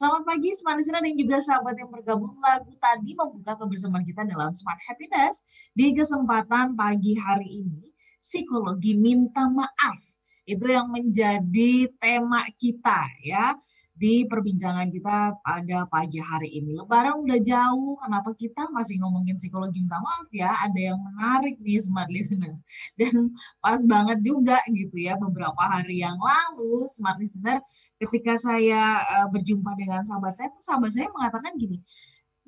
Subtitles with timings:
[0.00, 2.32] Selamat pagi Smart Listener dan juga sahabat yang bergabung.
[2.40, 5.44] Lagu tadi membuka kebersamaan kita dalam Smart Happiness
[5.76, 7.84] di kesempatan pagi hari ini.
[8.16, 10.00] Psikologi minta maaf.
[10.48, 13.52] Itu yang menjadi tema kita ya
[14.00, 16.72] di perbincangan kita pada pagi hari ini.
[16.72, 20.48] Lebaran udah jauh, kenapa kita masih ngomongin psikologi minta maaf ya?
[20.56, 22.56] Ada yang menarik nih smart listener.
[22.98, 27.60] Dan pas banget juga gitu ya, beberapa hari yang lalu smart listener
[28.00, 31.76] ketika saya uh, berjumpa dengan sahabat saya, tuh sahabat saya mengatakan gini,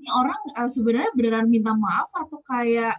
[0.00, 2.96] ini orang uh, sebenarnya beneran minta maaf atau kayak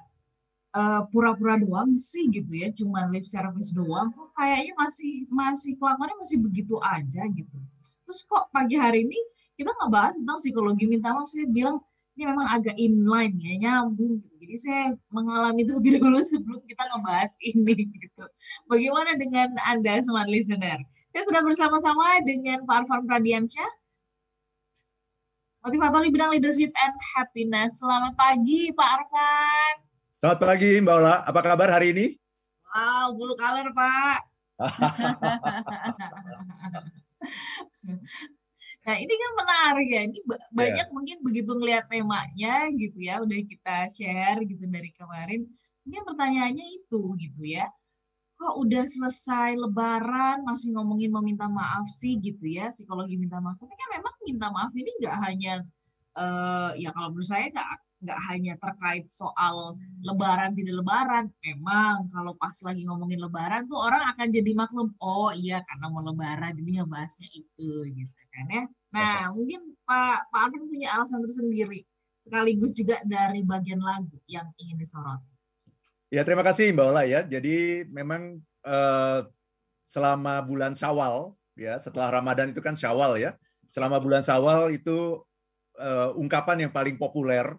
[0.74, 6.18] eh, pura-pura doang sih gitu ya, cuma lip service doang, kok kayaknya masih masih kelakuannya
[6.22, 7.58] masih begitu aja gitu
[8.04, 9.20] terus kok pagi hari ini
[9.56, 11.80] kita ngebahas tentang psikologi minta maaf saya bilang
[12.14, 14.36] ini memang agak inline ya nyambung gitu.
[14.38, 18.24] jadi saya mengalami itu lebih dulu sebelum kita ngebahas ini gitu.
[18.70, 20.78] Bagaimana dengan anda smart listener?
[21.14, 23.72] Saya sudah bersama-sama dengan Pak Arfan Pradiansyah
[25.64, 27.80] motivator di bidang leadership and happiness.
[27.80, 29.74] Selamat pagi Pak Arfan.
[30.20, 31.16] Selamat pagi Mbak Ola.
[31.24, 32.20] Apa kabar hari ini?
[32.74, 34.20] Wow bulu kaler Pak
[38.84, 40.20] Nah ini kan menarik ya, ini
[40.52, 40.96] banyak yeah.
[40.96, 45.48] mungkin begitu ngelihat temanya gitu ya, udah kita share gitu dari kemarin.
[45.84, 47.68] Mungkin pertanyaannya itu gitu ya,
[48.40, 53.60] kok udah selesai lebaran masih ngomongin meminta maaf sih gitu ya, psikologi minta maaf.
[53.60, 55.54] Tapi kan memang minta maaf ini nggak hanya,
[56.20, 57.70] uh, ya kalau menurut saya nggak
[58.04, 61.32] nggak hanya terkait soal lebaran tidak lebaran.
[61.40, 66.04] Memang kalau pas lagi ngomongin lebaran tuh orang akan jadi maklum, oh iya karena mau
[66.04, 68.64] lebaran jadi ngebahasnya itu gitu kan ya.
[68.94, 69.42] Nah, Oke.
[69.42, 71.82] mungkin Pak Pak Arfan punya alasan tersendiri
[72.24, 75.20] sekaligus juga dari bagian lagu yang ingin disorot.
[76.08, 77.26] Ya, terima kasih Mbak Ola ya.
[77.26, 79.26] Jadi memang uh,
[79.90, 83.36] selama bulan Syawal ya, setelah Ramadan itu kan Syawal ya.
[83.74, 85.26] Selama bulan Syawal itu
[85.82, 87.58] uh, ungkapan yang paling populer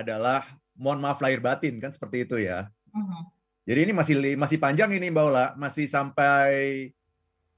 [0.00, 0.44] adalah
[0.76, 2.68] mohon maaf lahir batin kan seperti itu ya.
[2.90, 3.22] Uh-huh.
[3.68, 6.90] Jadi ini masih masih panjang ini Mbak Ola, masih sampai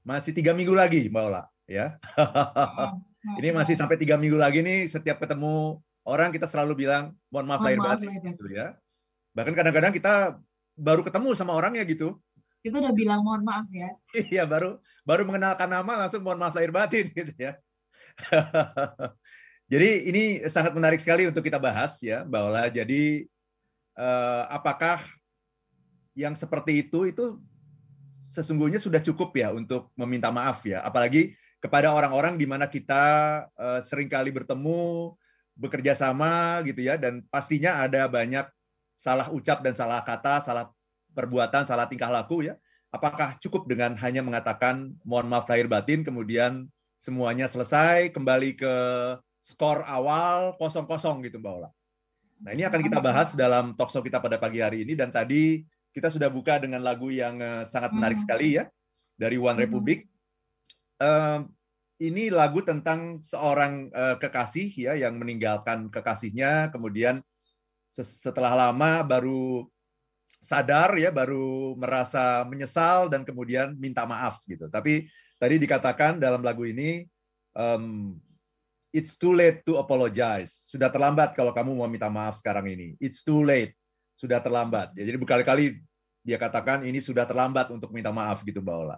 [0.03, 1.97] masih tiga minggu lagi Mbak Ola ya.
[2.19, 2.99] Uh-huh.
[3.39, 7.63] ini masih sampai tiga minggu lagi nih setiap ketemu orang kita selalu bilang mohon maaf
[7.63, 8.75] lahir batin gitu ya.
[9.33, 10.37] Bahkan kadang-kadang kita
[10.75, 12.19] baru ketemu sama orangnya gitu.
[12.63, 13.91] Kita udah bilang mohon maaf ya.
[14.33, 17.59] Iya baru baru mengenalkan nama langsung mohon maaf lahir batin gitu ya.
[19.73, 22.77] Jadi ini sangat menarik sekali untuk kita bahas ya, Mbak.
[22.77, 23.25] Jadi
[23.97, 25.01] eh, apakah
[26.13, 27.41] yang seperti itu itu
[28.29, 33.01] sesungguhnya sudah cukup ya untuk meminta maaf ya, apalagi kepada orang-orang di mana kita
[33.49, 35.17] eh, sering kali bertemu,
[35.57, 38.45] bekerja sama gitu ya, dan pastinya ada banyak
[38.93, 40.69] salah ucap dan salah kata, salah
[41.17, 42.61] perbuatan, salah tingkah laku ya.
[42.93, 46.69] Apakah cukup dengan hanya mengatakan mohon maaf lahir batin, kemudian
[47.01, 48.75] semuanya selesai, kembali ke
[49.43, 51.69] skor awal kosong-kosong gitu Mbak Ola.
[52.47, 56.07] Nah ini akan kita bahas dalam talkshow kita pada pagi hari ini dan tadi kita
[56.07, 58.25] sudah buka dengan lagu yang uh, sangat menarik hmm.
[58.25, 58.63] sekali ya
[59.19, 59.63] dari One hmm.
[59.67, 59.99] Republic.
[61.03, 61.43] Uh,
[61.99, 67.19] ini lagu tentang seorang uh, kekasih ya yang meninggalkan kekasihnya kemudian
[67.93, 69.69] setelah lama baru
[70.43, 74.67] sadar ya baru merasa menyesal dan kemudian minta maaf gitu.
[74.67, 77.05] Tapi tadi dikatakan dalam lagu ini
[77.55, 78.17] um,
[78.93, 80.53] it's too late to apologize.
[80.69, 82.93] Sudah terlambat kalau kamu mau minta maaf sekarang ini.
[83.01, 83.73] It's too late.
[84.13, 84.93] Sudah terlambat.
[84.93, 85.81] Ya, jadi berkali-kali
[86.23, 88.97] dia katakan ini sudah terlambat untuk minta maaf gitu Mbak Ola.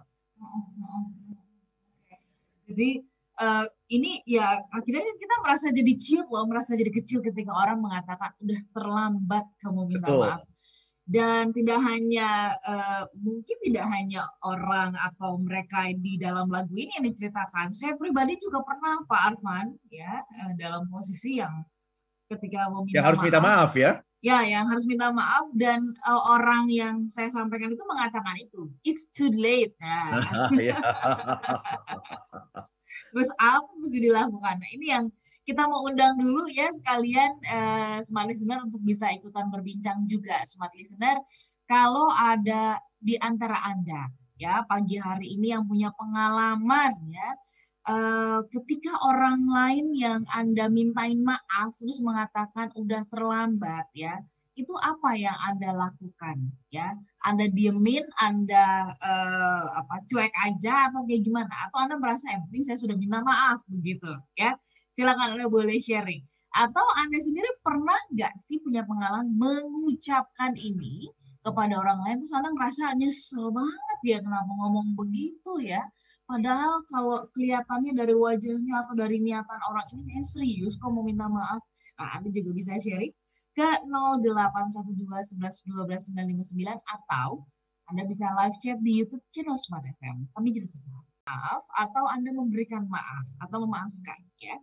[2.68, 3.02] Jadi
[3.40, 8.36] uh, ini ya akhirnya kita merasa jadi ciut loh, merasa jadi kecil ketika orang mengatakan
[8.38, 10.22] udah terlambat kamu minta Betul.
[10.22, 10.55] maaf
[11.06, 17.06] dan tidak hanya uh, mungkin tidak hanya orang atau mereka di dalam lagu ini yang
[17.06, 17.70] diceritakan.
[17.70, 21.62] Saya pribadi juga pernah Pak Arfan ya uh, dalam posisi yang
[22.26, 23.92] ketika mau minta yang harus maaf, minta maaf ya.
[24.18, 29.06] Ya, yang harus minta maaf dan uh, orang yang saya sampaikan itu mengatakan itu it's
[29.14, 29.78] too late.
[29.78, 30.26] Nah.
[33.14, 34.56] Terus apa mesti dilakukan?
[34.58, 35.04] Nah, ini yang
[35.46, 40.74] kita mau undang dulu ya sekalian uh, smart listener untuk bisa ikutan berbincang juga smart
[40.74, 41.22] listener.
[41.70, 47.30] Kalau ada di antara anda ya pagi hari ini yang punya pengalaman ya
[47.88, 54.20] uh, ketika orang lain yang anda mintain maaf terus mengatakan udah terlambat ya
[54.56, 56.96] itu apa yang anda lakukan ya?
[57.20, 61.52] Anda diemin anda uh, apa cuek aja atau kayak gimana?
[61.68, 64.56] Atau anda merasa yang penting saya sudah minta maaf begitu ya
[64.96, 66.24] silakan Anda boleh sharing.
[66.56, 71.12] Atau Anda sendiri pernah nggak sih punya pengalaman mengucapkan ini
[71.44, 75.84] kepada orang lain terus Anda ngerasa nyesel banget ya kenapa ngomong begitu ya.
[76.26, 81.28] Padahal kalau kelihatannya dari wajahnya atau dari niatan orang ini kayak serius kok mau minta
[81.28, 81.60] maaf.
[82.00, 83.12] Nah, Anda juga bisa sharing
[83.54, 87.46] ke 0812111299 atau
[87.86, 90.26] Anda bisa live chat di YouTube channel Smart FM.
[90.34, 94.58] Kami jadi sesaat maaf atau Anda memberikan maaf atau memaafkan ya.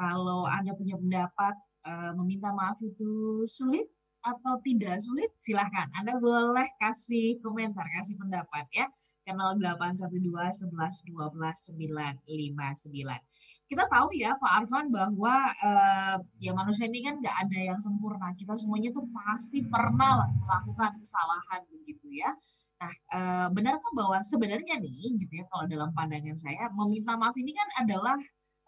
[0.00, 1.54] Kalau Anda punya pendapat
[1.84, 3.84] uh, meminta maaf itu sulit
[4.24, 5.92] atau tidak sulit, silahkan.
[5.92, 8.88] Anda boleh kasih komentar, kasih pendapat ya
[9.20, 10.72] ke 0812 11
[11.12, 13.68] 12 959.
[13.70, 18.32] Kita tahu ya Pak Arfan bahwa uh, ya manusia ini kan nggak ada yang sempurna.
[18.34, 22.32] Kita semuanya tuh pasti pernah melakukan kesalahan begitu ya.
[22.80, 27.52] Nah, uh, benarkah bahwa sebenarnya nih gitu ya kalau dalam pandangan saya meminta maaf ini
[27.52, 28.16] kan adalah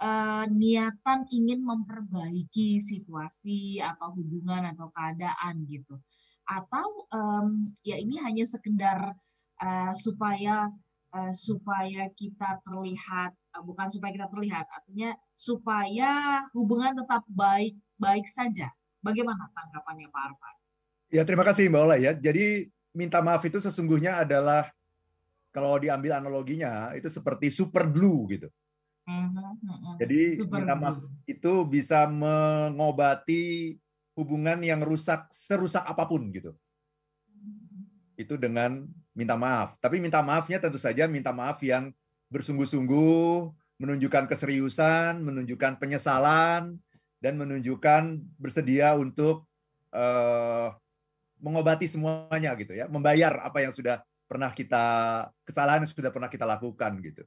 [0.02, 6.02] uh, niatan ingin memperbaiki situasi atau hubungan atau keadaan gitu.
[6.42, 9.14] Atau um, ya ini hanya sekedar
[9.62, 10.66] uh, supaya
[11.14, 18.26] uh, supaya kita terlihat uh, bukan supaya kita terlihat artinya supaya hubungan tetap baik baik
[18.26, 20.54] saja bagaimana tanggapannya Pak Arfan?
[21.12, 24.66] Ya terima kasih Mbak Ola ya jadi minta maaf itu sesungguhnya adalah
[25.52, 28.48] kalau diambil analoginya itu seperti super glue gitu.
[29.02, 29.98] Mm-hmm.
[29.98, 33.74] Jadi super minta maaf itu bisa mengobati
[34.14, 36.54] hubungan yang rusak serusak apa pun gitu.
[38.14, 39.74] Itu dengan minta maaf.
[39.82, 41.90] Tapi minta maafnya tentu saja minta maaf yang
[42.30, 43.50] bersungguh-sungguh,
[43.82, 46.78] menunjukkan keseriusan, menunjukkan penyesalan,
[47.18, 49.44] dan menunjukkan bersedia untuk
[49.92, 50.72] uh,
[51.42, 54.00] mengobati semuanya gitu ya, membayar apa yang sudah
[54.30, 54.84] pernah kita
[55.44, 57.22] kesalahan yang sudah pernah kita lakukan gitu.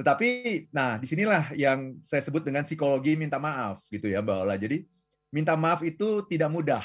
[0.00, 0.28] Tetapi,
[0.72, 4.56] nah di sinilah yang saya sebut dengan psikologi minta maaf gitu ya Mbak Ola.
[4.56, 4.88] Jadi
[5.28, 6.80] minta maaf itu tidak mudah,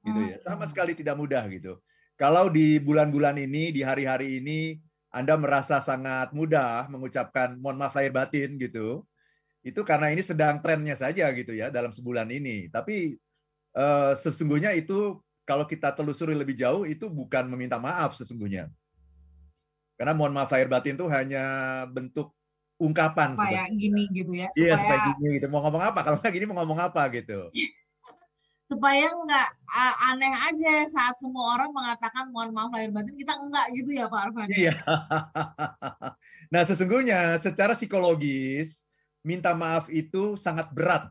[0.00, 0.72] gitu ya, sama hmm.
[0.72, 1.76] sekali tidak mudah gitu.
[2.16, 4.80] Kalau di bulan-bulan ini, di hari-hari ini,
[5.12, 9.04] Anda merasa sangat mudah mengucapkan mohon maaf lahir batin gitu,
[9.60, 12.72] itu karena ini sedang trennya saja gitu ya dalam sebulan ini.
[12.72, 13.20] Tapi
[13.76, 18.72] uh, sesungguhnya itu kalau kita telusuri lebih jauh itu bukan meminta maaf sesungguhnya.
[19.96, 21.44] Karena mohon maaf lahir batin itu hanya
[21.88, 22.36] bentuk
[22.76, 23.32] ungkapan.
[23.34, 24.48] Supaya gini gitu ya.
[24.52, 24.80] Iya, supaya...
[24.80, 25.46] supaya gini gitu.
[25.48, 26.00] Mau ngomong apa?
[26.04, 27.48] Kalau nggak gini mau ngomong apa gitu.
[28.66, 33.66] supaya nggak uh, aneh aja saat semua orang mengatakan mohon maaf lahir batin kita enggak
[33.78, 34.48] gitu ya Pak Arfan.
[34.50, 34.74] Iya.
[36.52, 38.82] nah sesungguhnya secara psikologis
[39.22, 41.06] minta maaf itu sangat berat.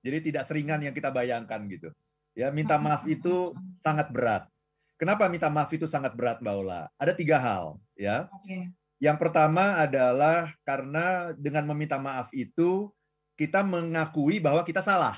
[0.00, 1.92] Jadi tidak seringan yang kita bayangkan gitu.
[2.32, 3.52] Ya minta maaf itu
[3.84, 4.48] sangat berat.
[4.98, 6.90] Kenapa minta maaf itu sangat berat Mbak Ola?
[6.98, 8.26] Ada tiga hal ya.
[8.42, 8.74] Okay.
[8.98, 12.90] Yang pertama adalah karena dengan meminta maaf itu
[13.38, 15.14] kita mengakui bahwa kita salah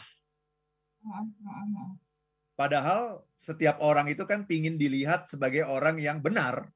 [2.61, 6.69] Padahal setiap orang itu kan pingin dilihat sebagai orang yang benar.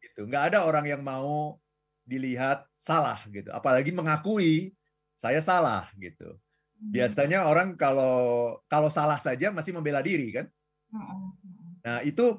[0.00, 0.24] Gitu.
[0.24, 1.60] Nggak ada orang yang mau
[2.08, 3.52] dilihat salah gitu.
[3.52, 4.72] Apalagi mengakui
[5.20, 6.40] saya salah gitu.
[6.80, 10.48] Biasanya orang kalau kalau salah saja masih membela diri kan.
[11.84, 12.38] Nah itu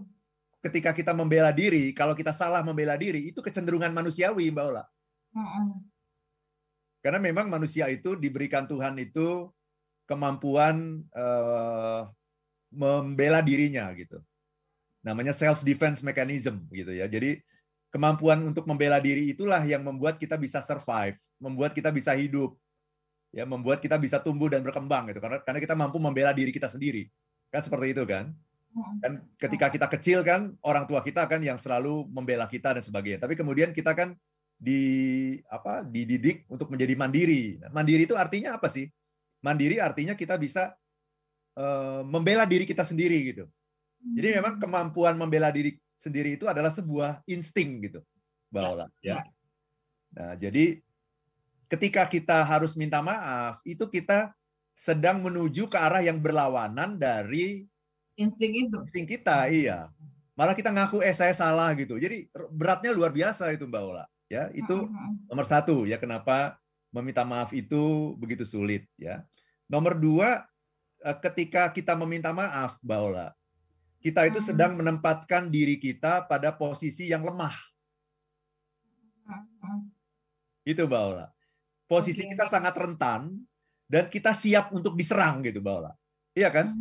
[0.62, 4.86] ketika kita membela diri, kalau kita salah membela diri itu kecenderungan manusiawi Mbak Ola.
[7.02, 9.50] Karena memang manusia itu diberikan Tuhan itu
[10.06, 12.06] kemampuan uh,
[12.70, 14.22] membela dirinya gitu.
[15.02, 17.10] Namanya self defense mechanism gitu ya.
[17.10, 17.42] Jadi
[17.90, 22.54] kemampuan untuk membela diri itulah yang membuat kita bisa survive, membuat kita bisa hidup.
[23.32, 25.24] Ya, membuat kita bisa tumbuh dan berkembang gitu.
[25.24, 27.08] Karena karena kita mampu membela diri kita sendiri.
[27.48, 28.36] Kan seperti itu kan?
[29.04, 33.20] Kan ketika kita kecil kan orang tua kita kan yang selalu membela kita dan sebagainya.
[33.20, 34.16] Tapi kemudian kita kan
[34.56, 37.60] di apa dididik untuk menjadi mandiri.
[37.60, 38.88] Nah, mandiri itu artinya apa sih?
[39.42, 40.72] mandiri artinya kita bisa
[41.58, 43.46] uh, membela diri kita sendiri gitu.
[44.02, 48.02] Jadi memang kemampuan membela diri sendiri itu adalah sebuah insting gitu,
[48.50, 48.74] Mbak ya.
[48.74, 48.86] Ya.
[49.02, 49.18] ya.
[50.18, 50.82] Nah, jadi
[51.70, 54.34] ketika kita harus minta maaf, itu kita
[54.74, 57.70] sedang menuju ke arah yang berlawanan dari
[58.22, 58.78] insting itu.
[58.86, 59.90] Insting kita, iya.
[60.38, 62.00] Malah kita ngaku eh saya salah gitu.
[62.00, 64.06] Jadi beratnya luar biasa itu Mbak Ola.
[64.32, 64.88] Ya, itu
[65.28, 66.56] nomor satu ya kenapa
[66.88, 69.28] meminta maaf itu begitu sulit ya.
[69.68, 70.48] Nomor dua,
[71.04, 73.28] eh, ketika kita meminta maaf, Mbak Ola,
[74.00, 77.56] kita itu sedang menempatkan diri kita pada posisi yang lemah.
[80.64, 81.28] Itu Mbak Ola.
[81.86, 83.36] Posisi kita sangat rentan
[83.86, 85.92] dan kita siap untuk diserang gitu Mbak Ola.
[86.32, 86.72] Iya kan?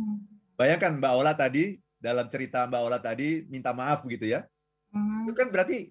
[0.61, 4.45] Bayangkan Mbak Ola tadi dalam cerita Mbak Ola tadi minta maaf begitu ya.
[5.25, 5.89] Itu kan berarti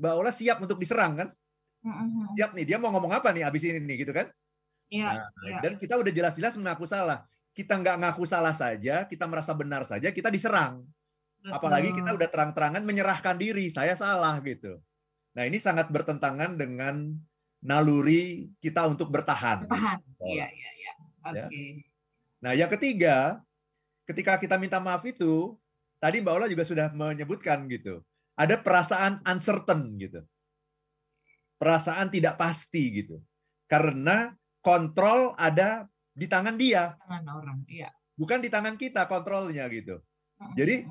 [0.00, 1.28] Mbak Ola siap untuk diserang kan?
[2.40, 4.32] Siap nih, dia mau ngomong apa nih abis ini nih gitu kan?
[4.88, 5.58] Iya, nah, ya.
[5.60, 7.28] Dan kita udah jelas-jelas mengaku salah.
[7.52, 10.88] Kita nggak ngaku salah saja, kita merasa benar saja, kita diserang.
[11.44, 11.52] Betul.
[11.52, 14.80] Apalagi kita udah terang-terangan menyerahkan diri, saya salah gitu.
[15.36, 17.12] Nah, ini sangat bertentangan dengan
[17.60, 19.68] naluri kita untuk bertahan.
[19.68, 20.00] Bertahan.
[20.24, 20.92] Iya, iya, iya.
[21.28, 21.44] Ya.
[21.44, 21.84] Oke.
[22.40, 23.44] Nah, yang ketiga,
[24.08, 25.52] ketika kita minta maaf itu,
[26.00, 28.00] tadi Mbak Ola juga sudah menyebutkan gitu.
[28.40, 30.24] Ada perasaan uncertain gitu.
[31.60, 33.20] Perasaan tidak pasti gitu.
[33.68, 34.32] Karena
[34.64, 35.84] kontrol ada
[36.16, 37.58] di tangan dia, Tangan orang.
[37.68, 37.92] Iya.
[38.18, 40.00] bukan di tangan kita kontrolnya gitu.
[40.56, 40.88] Jadi,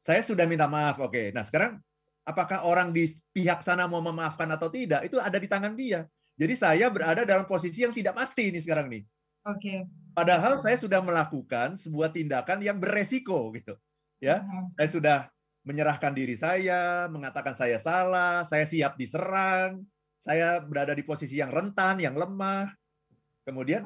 [0.00, 1.28] Saya sudah minta maaf, oke.
[1.36, 1.76] Nah, sekarang
[2.24, 3.04] apakah orang di
[3.36, 6.08] pihak sana mau memaafkan atau tidak, itu ada di tangan dia.
[6.40, 9.04] Jadi saya berada dalam posisi yang tidak pasti ini sekarang nih.
[9.44, 9.84] Oke.
[10.12, 13.74] Padahal saya sudah melakukan sebuah tindakan yang beresiko gitu.
[14.20, 14.76] Ya, Mhm.
[14.76, 15.18] saya sudah
[15.64, 19.84] menyerahkan diri saya, mengatakan saya salah, saya siap diserang,
[20.20, 22.72] saya berada di posisi yang rentan, yang lemah.
[23.44, 23.84] Kemudian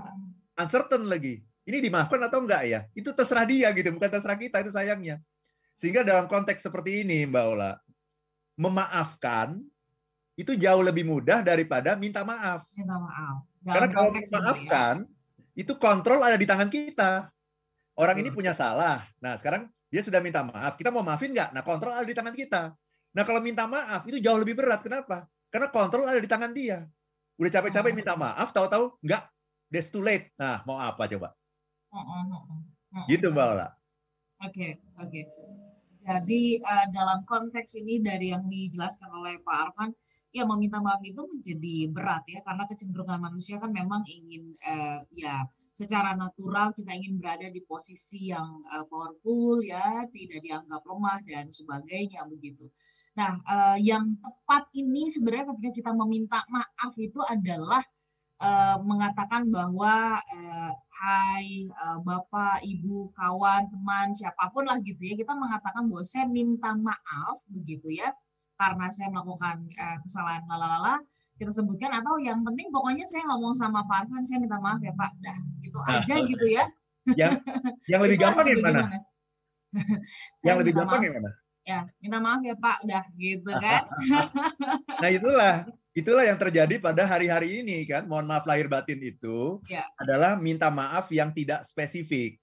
[0.59, 1.43] uncertain lagi.
[1.65, 2.81] Ini dimaafkan atau enggak ya?
[2.93, 5.23] Itu terserah dia gitu, bukan terserah kita itu sayangnya.
[5.75, 7.73] Sehingga dalam konteks seperti ini, Mbak Ola,
[8.55, 9.59] memaafkan
[10.35, 12.67] itu jauh lebih mudah daripada minta maaf.
[12.75, 13.47] Minta maaf.
[13.63, 14.91] Dalam Karena kalau ya.
[15.55, 17.31] Itu kontrol ada di tangan kita.
[17.95, 18.43] Orang ini Betul.
[18.43, 19.07] punya salah.
[19.23, 20.75] Nah, sekarang dia sudah minta maaf.
[20.75, 21.55] Kita mau maafin nggak?
[21.55, 22.75] Nah, kontrol ada di tangan kita.
[23.15, 24.83] Nah, kalau minta maaf, itu jauh lebih berat.
[24.83, 25.31] Kenapa?
[25.49, 26.83] Karena kontrol ada di tangan dia.
[27.39, 27.99] Udah capek-capek Hmm.
[28.03, 29.23] minta maaf, tahu-tahu nggak,
[29.71, 30.35] that's too late.
[30.35, 31.31] Nah, mau apa coba?
[33.07, 33.69] Gitu, Mbak Ola.
[34.43, 35.21] Oke, oke.
[36.05, 39.91] Jadi eh, dalam konteks ini dari yang dijelaskan oleh Pak Arfan,
[40.35, 45.47] ya meminta maaf itu menjadi berat ya karena kecenderungan manusia kan memang ingin eh, ya
[45.75, 51.51] secara natural kita ingin berada di posisi yang eh, powerful ya, tidak dianggap lemah dan
[51.51, 52.71] sebagainya begitu.
[53.19, 57.83] Nah, eh, yang tepat ini sebenarnya ketika kita meminta maaf itu adalah
[58.43, 65.15] eh, mengatakan bahwa eh, hai eh, bapak, ibu, kawan, teman, siapa pun lah gitu ya,
[65.19, 68.15] kita mengatakan bahwa saya minta maaf begitu ya,
[68.55, 70.99] karena saya melakukan eh, kesalahan lalala,
[71.35, 74.95] kita sebutkan atau yang penting pokoknya saya ngomong sama Pak Arfan, saya minta maaf ya
[74.95, 76.65] Pak, dah gitu Nah, aja gitu ya.
[77.19, 77.33] Yang
[77.91, 78.83] yang lebih gampang yang mana?
[80.47, 81.31] Yang lebih gampang yang mana?
[81.65, 83.89] ya minta maaf ya Pak, dah gitu kan.
[85.03, 85.55] Nah, itulah
[85.97, 88.05] itulah yang terjadi pada hari-hari ini kan.
[88.05, 89.89] Mohon maaf lahir batin itu Ya.
[89.97, 92.37] adalah minta maaf yang tidak spesifik.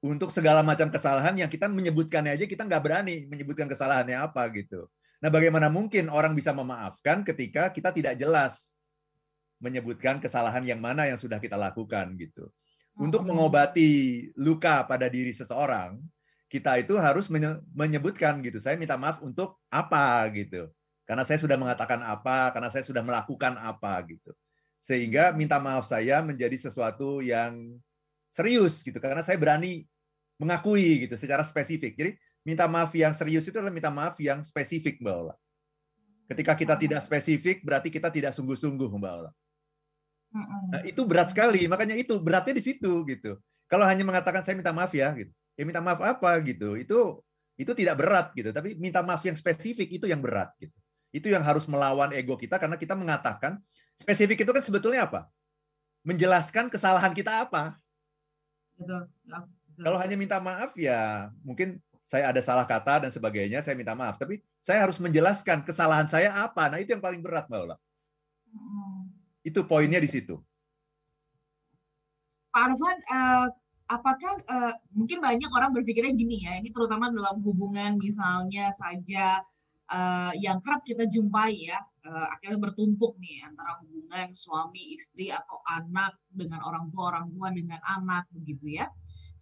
[0.00, 4.88] Untuk segala macam kesalahan yang kita menyebutkannya aja kita nggak berani menyebutkan kesalahannya apa gitu.
[5.20, 8.72] Nah, bagaimana mungkin orang bisa memaafkan ketika kita tidak jelas
[9.60, 12.48] menyebutkan kesalahan yang mana yang sudah kita lakukan gitu.
[12.96, 16.00] Untuk mengobati luka pada diri seseorang,
[16.48, 18.56] kita itu harus menye- menyebutkan gitu.
[18.56, 20.72] Saya minta maaf untuk apa gitu.
[21.04, 24.32] Karena saya sudah mengatakan apa, karena saya sudah melakukan apa gitu.
[24.80, 27.76] Sehingga minta maaf saya menjadi sesuatu yang
[28.30, 29.84] serius gitu karena saya berani
[30.40, 31.92] mengakui gitu secara spesifik.
[31.98, 32.10] Jadi
[32.46, 35.34] minta maaf yang serius itu adalah minta maaf yang spesifik, Mbak Ola.
[36.30, 39.30] Ketika kita tidak spesifik berarti kita tidak sungguh-sungguh, Mbak Ola.
[40.30, 40.62] Mm-mm.
[40.70, 43.36] Nah, itu berat sekali, makanya itu beratnya di situ gitu.
[43.66, 45.30] Kalau hanya mengatakan saya minta maaf ya gitu.
[45.58, 46.78] Ya minta maaf apa gitu.
[46.78, 47.20] Itu
[47.60, 50.72] itu tidak berat gitu, tapi minta maaf yang spesifik itu yang berat gitu.
[51.12, 53.60] Itu yang harus melawan ego kita karena kita mengatakan
[53.98, 55.28] spesifik itu kan sebetulnya apa?
[56.06, 57.76] Menjelaskan kesalahan kita apa.
[58.80, 59.02] Betul.
[59.28, 59.44] betul.
[59.80, 64.18] Kalau hanya minta maaf ya mungkin saya ada salah kata dan sebagainya, saya minta maaf.
[64.18, 66.66] Tapi saya harus menjelaskan kesalahan saya apa.
[66.66, 67.76] Nah itu yang paling berat, Mbak Ola.
[68.50, 69.06] Mm-mm.
[69.46, 70.42] Itu poinnya di situ.
[72.50, 73.46] Pak Arfan, eh,
[73.94, 79.38] apakah eh, mungkin banyak orang berpikirnya gini ya, ini terutama dalam hubungan misalnya saja
[79.86, 85.60] eh, yang kerap kita jumpai ya, eh, akhirnya bertumpuk nih antara hubungan suami istri atau
[85.68, 88.86] anak dengan orang tua orang tua dengan anak begitu ya,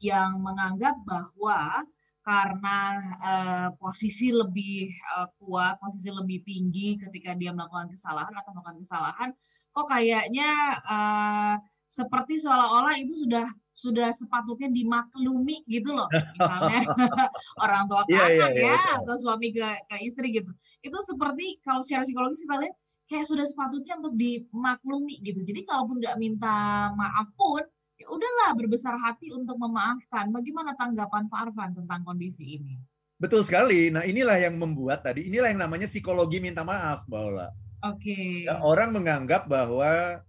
[0.02, 1.82] yang menganggap bahwa
[2.28, 2.78] karena
[3.24, 9.30] eh, posisi lebih eh, kuat, posisi lebih tinggi ketika dia melakukan kesalahan atau melakukan kesalahan,
[9.72, 10.50] kok kayaknya
[10.84, 11.54] eh,
[11.88, 16.10] seperti seolah-olah itu sudah sudah sepatutnya dimaklumi gitu loh.
[16.34, 16.82] Misalnya
[17.64, 18.92] orang tua ke Iya, iya, anak iya, ya iya.
[18.98, 20.50] atau suami ke ke istri gitu.
[20.82, 22.74] Itu seperti kalau secara psikologis kita lihat
[23.06, 25.38] kayak sudah sepatutnya untuk dimaklumi gitu.
[25.46, 27.62] Jadi kalaupun nggak minta maaf pun
[27.98, 30.34] ya udahlah berbesar hati untuk memaafkan.
[30.34, 32.74] Bagaimana tanggapan Pak Arfan tentang kondisi ini?
[33.18, 33.90] Betul sekali.
[33.90, 37.50] Nah, inilah yang membuat tadi, inilah yang namanya psikologi minta maaf, Mbak
[37.82, 38.46] oke.
[38.46, 40.22] Ya, orang menganggap bahwa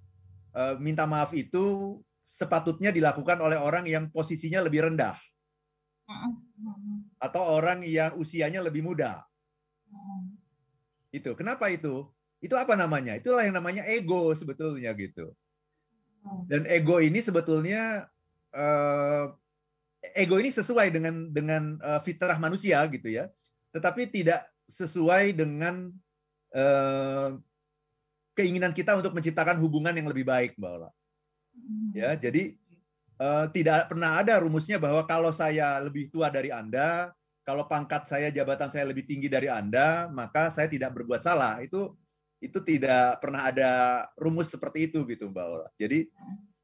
[0.57, 1.97] eh, minta maaf itu
[2.29, 5.17] sepatutnya dilakukan oleh orang yang posisinya lebih rendah
[7.19, 9.21] atau orang yang usianya lebih muda.
[11.09, 11.33] Itu.
[11.33, 12.05] Kenapa itu?
[12.39, 13.17] Itu apa namanya?
[13.17, 15.33] Itulah yang namanya ego sebetulnya gitu.
[16.45, 18.07] Dan ego ini sebetulnya
[18.53, 19.25] eh,
[20.15, 23.27] ego ini sesuai dengan dengan eh, fitrah manusia gitu ya.
[23.73, 25.89] Tetapi tidak sesuai dengan
[26.53, 27.29] eh,
[28.37, 30.89] keinginan kita untuk menciptakan hubungan yang lebih baik, Mbak Ola.
[31.59, 31.91] Hmm.
[31.91, 32.55] Ya, jadi
[33.19, 37.11] eh, tidak pernah ada rumusnya bahwa kalau saya lebih tua dari Anda,
[37.43, 41.57] kalau pangkat saya, jabatan saya lebih tinggi dari Anda, maka saya tidak berbuat salah.
[41.59, 41.97] Itu
[42.39, 43.71] itu tidak pernah ada
[44.15, 45.67] rumus seperti itu gitu Mbak Ola.
[45.75, 46.07] Jadi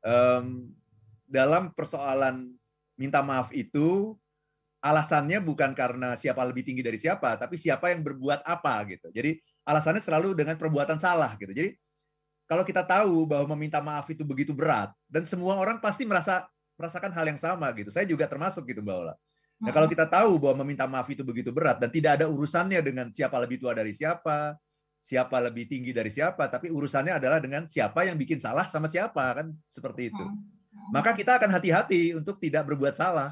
[0.07, 0.71] um,
[1.27, 2.55] dalam persoalan
[2.95, 4.15] minta maaf itu
[4.79, 9.11] alasannya bukan karena siapa lebih tinggi dari siapa, tapi siapa yang berbuat apa gitu.
[9.11, 9.35] Jadi
[9.65, 11.51] alasannya selalu dengan perbuatan salah gitu.
[11.51, 11.73] Jadi
[12.45, 16.45] kalau kita tahu bahwa meminta maaf itu begitu berat dan semua orang pasti merasa
[16.77, 17.89] merasakan hal yang sama gitu.
[17.89, 19.15] Saya juga termasuk gitu Mbak Ola.
[19.55, 23.07] Nah, kalau kita tahu bahwa meminta maaf itu begitu berat dan tidak ada urusannya dengan
[23.15, 24.59] siapa lebih tua dari siapa,
[24.99, 29.23] siapa lebih tinggi dari siapa, tapi urusannya adalah dengan siapa yang bikin salah sama siapa
[29.31, 30.25] kan seperti itu.
[30.91, 33.31] Maka kita akan hati-hati untuk tidak berbuat salah.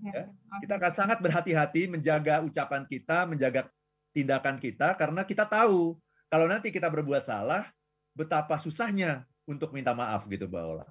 [0.00, 0.32] Ya,
[0.64, 3.68] kita akan sangat berhati-hati menjaga ucapan kita, menjaga
[4.16, 6.00] tindakan kita karena kita tahu
[6.34, 7.62] kalau nanti kita berbuat salah
[8.10, 10.82] betapa susahnya untuk minta maaf gitu Mbak Ola.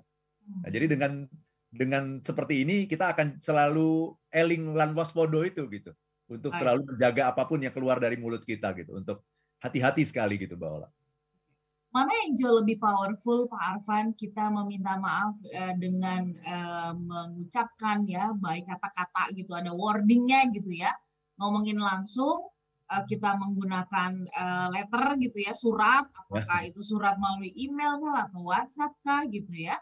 [0.63, 1.27] Nah, jadi dengan
[1.67, 5.91] dengan seperti ini kita akan selalu eling lan waspodo itu gitu
[6.31, 9.27] untuk selalu menjaga apa pun yang keluar dari mulut kita gitu untuk
[9.59, 10.87] hati-hati sekali gitu Mbak Ola.
[11.91, 18.31] Mana yang jauh lebih powerful Pak Arfan kita meminta maaf uh, dengan uh, mengucapkan ya
[18.31, 20.95] baik kata-kata gitu ada wordingnya gitu ya
[21.35, 22.52] ngomongin langsung
[22.91, 28.41] uh, kita menggunakan uh, letter gitu ya surat apakah itu surat melalui email kah atau
[28.47, 29.77] WhatsApp kah gitu ya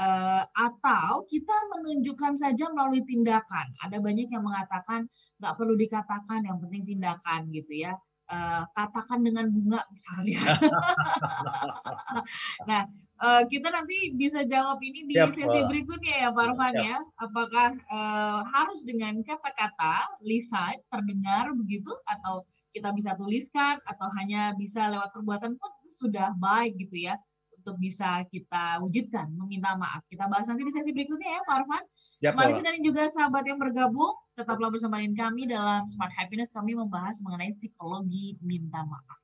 [0.00, 3.68] uh, atau kita menunjukkan saja melalui tindakan.
[3.84, 5.04] Ada banyak yang mengatakan
[5.40, 7.92] nggak perlu dikatakan, yang penting tindakan gitu ya.
[8.30, 10.38] Uh, katakan dengan bunga misalnya.
[12.70, 12.86] nah,
[13.18, 16.98] uh, kita nanti bisa jawab ini di Siap, sesi berikutnya ya, Pak Arfan ya.
[17.20, 24.88] Apakah uh, harus dengan kata-kata, lisan, terdengar begitu, atau kita bisa tuliskan, atau hanya bisa
[24.88, 27.18] lewat perbuatan pun sudah baik gitu ya
[27.60, 30.00] untuk bisa kita wujudkan, meminta maaf.
[30.08, 31.84] Kita bahas nanti di sesi berikutnya ya, Pak Arfan.
[32.20, 36.52] Siap, dan juga sahabat yang bergabung, tetaplah bersama dengan kami dalam Smart Happiness.
[36.52, 39.18] Kami membahas mengenai psikologi minta maaf.